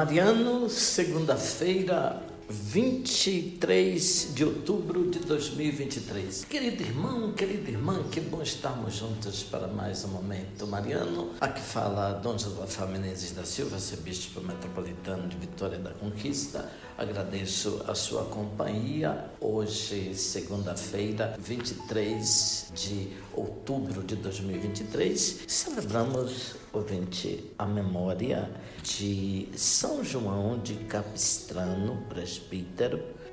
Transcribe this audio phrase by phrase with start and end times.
[0.00, 6.46] Mariano, segunda-feira, 23 de outubro de 2023.
[6.46, 10.66] Querido irmão, querida irmã, que bom estarmos juntos para mais um momento.
[10.66, 16.68] Mariano, aqui fala Dom José Menezes da Silva, arcebispo metropolitano de Vitória da Conquista.
[16.98, 19.30] Agradeço a sua companhia.
[19.40, 28.50] Hoje, segunda-feira, 23 de outubro de 2023, celebramos, ouvinte, a memória
[28.82, 32.92] de São João de Capistrano, presbítero, speak that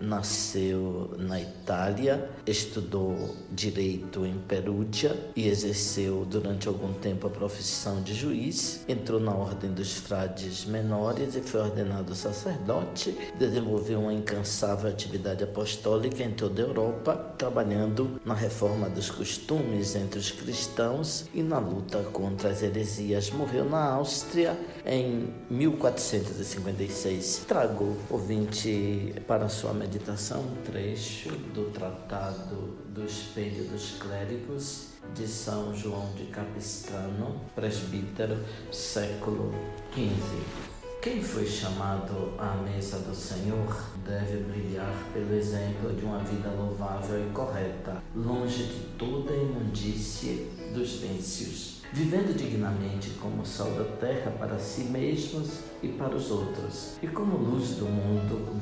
[0.00, 8.14] nasceu na Itália, estudou direito em Perúdia e exerceu durante algum tempo a profissão de
[8.14, 8.84] juiz.
[8.88, 13.16] Entrou na ordem dos frades menores e foi ordenado sacerdote.
[13.38, 20.18] Desenvolveu uma incansável atividade apostólica em toda a Europa, trabalhando na reforma dos costumes entre
[20.18, 23.30] os cristãos e na luta contra as heresias.
[23.30, 27.44] Morreu na Áustria em 1456.
[27.46, 35.74] Trago ouvinte para sua meditação um trecho do Tratado do Espelho dos Clérigos de São
[35.74, 38.36] João de Capistrano, presbítero,
[38.70, 39.50] século
[39.94, 40.42] XV.
[41.00, 43.74] Quem foi chamado à mesa do Senhor
[44.06, 50.96] deve brilhar pelo exemplo de uma vida louvável e correta, longe de toda imundície dos
[50.96, 57.06] vícios vivendo dignamente como sal da terra para si mesmos e para os outros, e
[57.06, 58.58] como luz do mundo,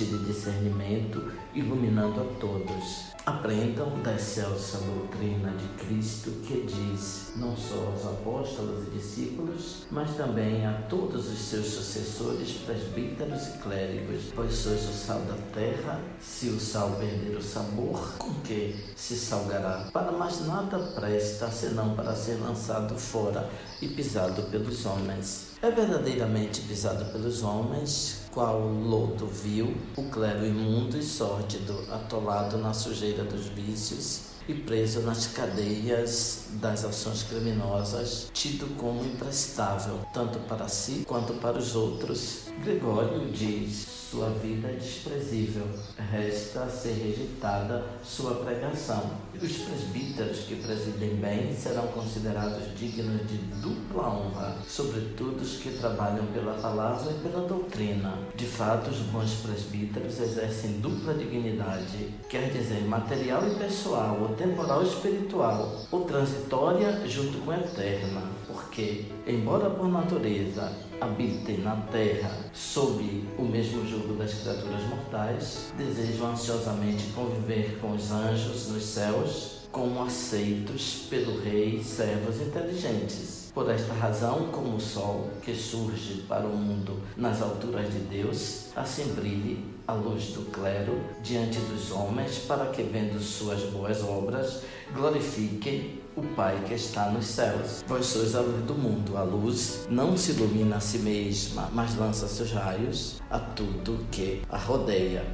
[0.00, 3.12] de discernimento, iluminando a todos.
[3.24, 10.16] Aprendam da excelsa doutrina de Cristo que diz não só aos apóstolos e discípulos, mas
[10.16, 16.00] também a todos os seus sucessores, presbíteros e clérigos, pois sois o sal da terra,
[16.20, 19.88] se o sal perder o sabor, com que se salgará?
[19.92, 23.48] Para mais nada presta senão para ser lançado fora
[23.80, 25.52] e pisado pelos homens.
[25.62, 32.72] É verdadeiramente pisado pelos homens, qual lodo vil, o clero imundo e sórdido, atolado na
[32.72, 40.68] sujeira dos vícios e preso nas cadeias das ações criminosas, tido como imprestável, tanto para
[40.68, 42.42] si quanto para os outros.
[42.64, 45.66] Gregório diz sua vida é desprezível,
[46.10, 49.10] resta ser rejeitada sua pregação.
[49.34, 56.26] Os presbíteros que presidem bem serão considerados dignos de dupla honra, sobretudo os que trabalham
[56.26, 58.18] pela palavra e pela doutrina.
[58.36, 65.80] De fato, os bons presbíteros exercem dupla dignidade, quer dizer, material e pessoal, temporal espiritual,
[65.90, 73.42] ou transitória junto com a eterna, porque, embora por natureza habitem na terra sob o
[73.42, 81.06] mesmo jugo das criaturas mortais, desejam ansiosamente conviver com os anjos nos céus, como aceitos
[81.08, 83.50] pelo Rei servos inteligentes.
[83.54, 88.68] Por esta razão, como o sol que surge para o mundo nas alturas de Deus,
[88.76, 94.62] assim brilhe a luz do clero diante dos homens, para que, vendo suas boas obras,
[94.94, 97.82] glorifiquem o Pai que está nos céus.
[97.86, 99.16] Vós sois a luz do mundo.
[99.16, 104.42] A luz não se ilumina a si mesma, mas lança seus raios a tudo que
[104.48, 105.24] a rodeia.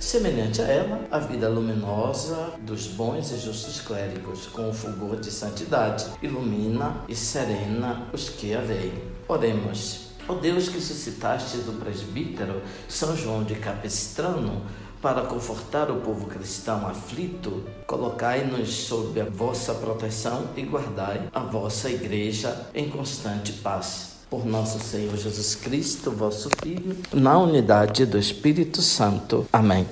[0.00, 5.30] Semelhante a ela, a vida luminosa dos bons e justos clérigos, com o fulgor de
[5.30, 8.92] santidade, ilumina e serena os que a veem.
[9.28, 10.13] Oremos.
[10.26, 14.62] Ó Deus que suscitaste do presbítero São João de Capistrano,
[15.02, 21.90] para confortar o povo cristão aflito, colocai-nos sob a vossa proteção e guardai a vossa
[21.90, 24.14] igreja em constante paz.
[24.30, 29.46] Por nosso Senhor Jesus Cristo, vosso Filho, na unidade do Espírito Santo.
[29.52, 29.86] Amém.